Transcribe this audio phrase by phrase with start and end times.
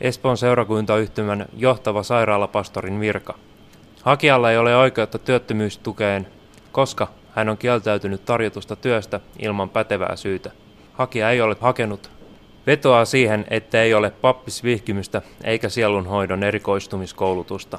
[0.00, 3.34] Espoon seurakuntayhtymän johtava sairaalapastorin virka.
[4.02, 6.26] Hakijalla ei ole oikeutta työttömyystukeen,
[6.72, 10.50] koska hän on kieltäytynyt tarjotusta työstä ilman pätevää syytä.
[10.92, 12.10] Hakija ei ole hakenut
[12.66, 17.78] vetoaa siihen, että ei ole pappisvihkimystä eikä sielunhoidon erikoistumiskoulutusta.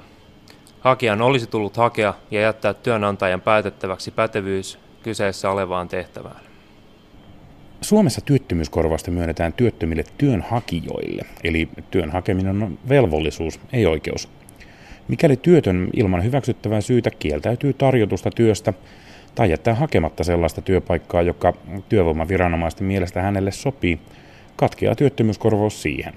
[0.82, 6.51] Hakijan olisi tullut hakea ja jättää työnantajan päätettäväksi pätevyys kyseessä olevaan tehtävään.
[7.92, 14.30] Suomessa työttömyyskorvausta myönnetään työttömille työnhakijoille, eli työn hakeminen on velvollisuus, ei oikeus.
[15.08, 18.74] Mikäli työtön ilman hyväksyttävää syytä kieltäytyy tarjotusta työstä
[19.36, 21.54] tai jättää hakematta sellaista työpaikkaa, joka
[21.90, 24.00] työvoimaviranomaisten mielestä hänelle sopii,
[24.56, 26.14] katkeaa työttömyyskorvaus siihen.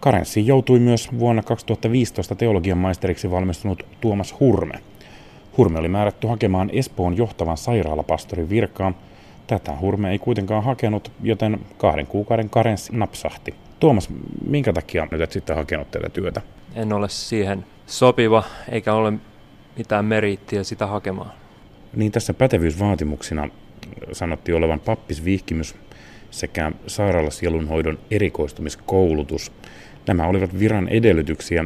[0.00, 4.74] Karenssiin joutui myös vuonna 2015 teologian maisteriksi valmistunut Tuomas Hurme.
[5.56, 8.94] Hurme oli määrätty hakemaan Espoon johtavan sairaalapastorin virkaan.
[9.48, 13.54] Tätä Hurme ei kuitenkaan hakenut, joten kahden kuukauden karenssi napsahti.
[13.80, 14.08] Tuomas,
[14.46, 16.42] minkä takia nyt et sitten hakenut tätä työtä?
[16.74, 19.12] En ole siihen sopiva, eikä ole
[19.78, 21.32] mitään meriittiä sitä hakemaan.
[21.96, 23.48] Niin tässä pätevyysvaatimuksina
[24.12, 25.74] sanottiin olevan pappisvihkimys,
[26.30, 29.52] sekä sairaalasielunhoidon erikoistumiskoulutus.
[30.06, 31.64] Nämä olivat viran edellytyksiä.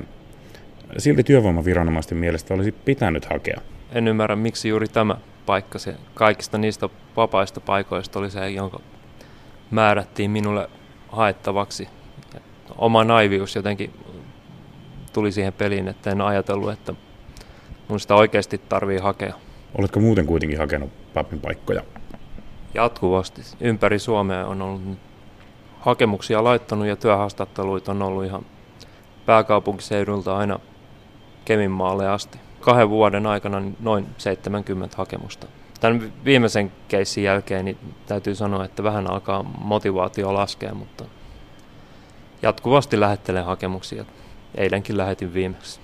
[0.99, 3.61] Silti työvoimaviranomaisten mielestä olisi pitänyt hakea.
[3.93, 8.81] En ymmärrä, miksi juuri tämä paikka, se kaikista niistä vapaista paikoista oli se, jonka
[9.71, 10.71] määrättiin minulle
[11.09, 11.89] haettavaksi.
[12.79, 13.93] Oma naivius jotenkin
[15.13, 16.95] tuli siihen peliin, että en ajatellut, että
[17.89, 19.35] mun sitä oikeasti tarvii hakea.
[19.79, 21.83] Oletko muuten kuitenkin hakenut papin paikkoja?
[22.75, 23.43] jatkuvasti.
[23.61, 24.83] Ympäri Suomea on ollut
[25.81, 28.47] hakemuksia laittanut ja työhaastatteluita on ollut ihan
[29.27, 30.59] pääkaupunkiseudulta aina
[31.45, 32.39] Keminmaalle asti.
[32.63, 35.47] Kahden vuoden aikana noin 70 hakemusta.
[35.81, 41.05] Tämän viimeisen keissin jälkeen niin täytyy sanoa, että vähän alkaa motivaatio laskea, mutta
[42.43, 44.05] jatkuvasti lähettelen hakemuksia.
[44.55, 45.81] Eilenkin lähetin viimeksi.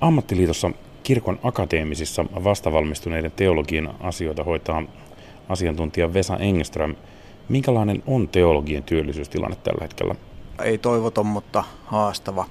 [0.00, 0.70] Ammattiliitossa
[1.02, 4.82] kirkon akateemisissa vastavalmistuneiden teologian asioita hoitaa
[5.48, 6.94] asiantuntija Vesa Engström.
[7.48, 10.14] Minkälainen on teologien työllisyystilanne tällä hetkellä?
[10.62, 12.46] Ei toivoton, mutta haastava.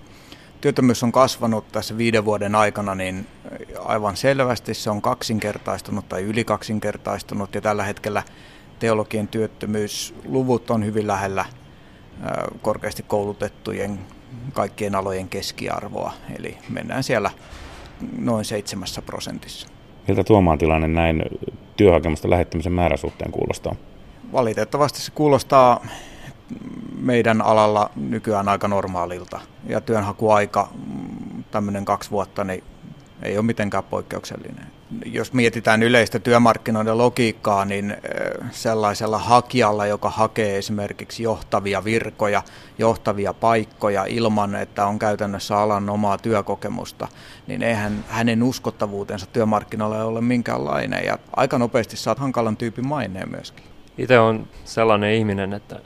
[0.61, 3.27] Työttömyys on kasvanut tässä viiden vuoden aikana, niin
[3.85, 8.23] aivan selvästi se on kaksinkertaistunut tai yli kaksinkertaistunut ja tällä hetkellä
[8.79, 11.45] teologien työttömyysluvut on hyvin lähellä
[12.61, 13.99] korkeasti koulutettujen
[14.53, 17.31] kaikkien alojen keskiarvoa, eli mennään siellä
[18.17, 19.67] noin seitsemässä prosentissa.
[20.07, 21.23] Miltä tuomaan tilanne näin
[21.77, 23.75] työhakemusten lähettämisen määrän suhteen kuulostaa?
[24.33, 25.85] Valitettavasti se kuulostaa
[26.99, 29.39] meidän alalla nykyään aika normaalilta.
[29.67, 32.63] Ja työnhakuaika, mm, tämmöinen kaksi vuotta, niin
[33.25, 34.67] ei ole mitenkään poikkeuksellinen
[35.05, 37.97] jos mietitään yleistä työmarkkinoiden logiikkaa, niin
[38.51, 42.43] sellaisella hakijalla, joka hakee esimerkiksi johtavia virkoja,
[42.77, 47.07] johtavia paikkoja ilman, että on käytännössä alan omaa työkokemusta,
[47.47, 51.05] niin eihän hänen uskottavuutensa työmarkkinoilla ole minkäänlainen.
[51.05, 53.65] Ja aika nopeasti saat hankalan tyypin maineen myöskin.
[53.97, 55.79] Itse on sellainen ihminen, että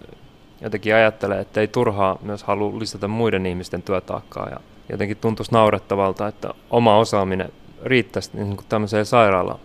[0.62, 4.50] jotenkin ajattelee, että ei turhaa myös halua lisätä muiden ihmisten työtaakkaa.
[4.50, 4.59] Ja
[4.90, 7.50] jotenkin tuntuisi naurettavalta, että oma osaaminen
[7.84, 9.59] riittäisi niin kuin tämmöiseen sairaala,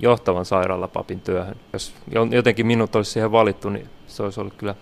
[0.00, 1.56] johtavan sairaalapapin työhön.
[1.72, 1.94] Jos
[2.30, 4.74] jotenkin minut olisi siihen valittu, niin se olisi ollut kyllä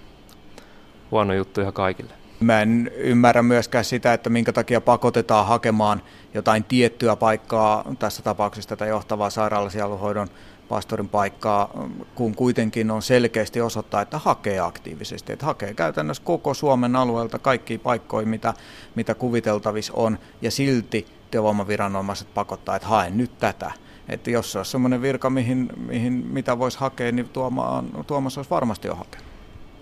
[1.11, 2.13] huono juttu ihan kaikille.
[2.41, 6.03] Mä en ymmärrä myöskään sitä, että minkä takia pakotetaan hakemaan
[6.35, 10.29] jotain tiettyä paikkaa, tässä tapauksessa tätä johtavaa sairaalasialuhoidon
[10.71, 15.33] pastorin paikkaa, kun kuitenkin on selkeästi osoittaa, että hakee aktiivisesti.
[15.33, 18.55] Että hakee käytännössä koko Suomen alueelta kaikki paikkoja, mitä,
[18.95, 23.73] mitä kuviteltavissa on, ja silti työvoimaviranomaiset pakottaa, että hae nyt tätä.
[24.09, 28.51] Että jos se olisi sellainen virka, mihin, mihin mitä voisi hakea, niin Tuoma, Tuomas olisi
[28.51, 29.27] varmasti jo hakenut.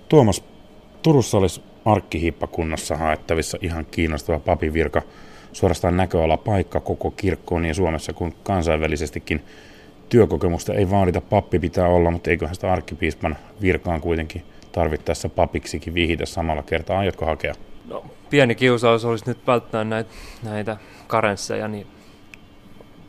[0.08, 0.44] Tuomas,
[1.02, 5.02] Turussa olisi arkkihiippakunnassa haettavissa ihan kiinnostava papivirka,
[5.52, 9.44] suorastaan näköala paikka koko kirkkoon niin Suomessa kuin kansainvälisestikin.
[10.08, 16.26] Työkokemusta ei vaadita, pappi pitää olla, mutta eiköhän sitä arkkipiispan virkaan kuitenkin tarvittaessa papiksikin vihitä
[16.26, 16.98] samalla kertaa.
[16.98, 17.54] Aiotko hakea?
[17.88, 20.10] No, pieni kiusaus olisi nyt välttää näitä,
[20.42, 21.86] näitä karensseja, niin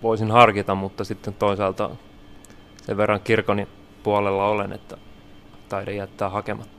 [0.03, 1.89] voisin harkita, mutta sitten toisaalta
[2.85, 3.67] sen verran kirkoni
[4.03, 4.97] puolella olen, että
[5.69, 6.78] taide jättää hakematta.